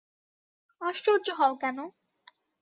[0.81, 1.77] আশ্চর্য হও কেন?